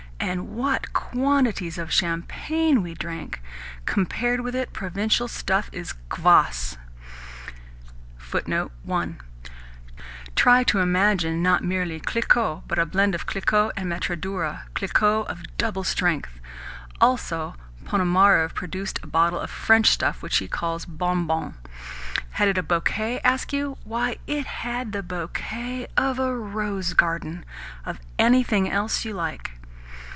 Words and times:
And 0.23 0.49
what 0.49 0.93
quantities 0.93 1.79
of 1.79 1.91
champagne 1.91 2.83
we 2.83 2.93
drank! 2.93 3.41
Compared 3.85 4.41
with 4.41 4.53
it, 4.55 4.71
provincial 4.71 5.27
stuff 5.27 5.67
is 5.73 5.95
kvass. 6.09 6.77
Try 10.35 10.63
to 10.65 10.79
imagine 10.79 11.41
not 11.41 11.63
merely 11.63 11.99
Clicquot, 11.99 12.63
but 12.67 12.77
a 12.77 12.81
sort 12.83 12.87
of 12.87 12.91
blend 12.91 13.15
of 13.15 13.25
Clicquot 13.25 13.71
and 13.75 13.89
Matradura 13.91 14.61
Clicquot 14.75 15.25
of 15.25 15.41
double 15.57 15.83
strength. 15.83 16.39
Also 17.01 17.55
Ponomarev 17.83 18.53
produced 18.53 18.99
a 19.01 19.07
bottle 19.07 19.39
of 19.39 19.49
French 19.49 19.87
stuff 19.89 20.21
which 20.21 20.37
he 20.37 20.47
calls 20.47 20.85
'Bonbon.' 20.85 21.55
Had 22.33 22.47
it 22.47 22.59
a 22.59 22.63
bouquet, 22.63 23.19
ask 23.23 23.51
you? 23.51 23.79
Why, 23.83 24.19
it 24.27 24.45
had 24.45 24.91
the 24.91 25.01
bouquet 25.03 25.87
of 25.97 26.19
a 26.19 26.35
rose 26.37 26.93
garden, 26.93 27.43
of 27.85 27.99
anything 28.19 28.69
else 28.69 29.03
you 29.03 29.13
like. 29.15 29.53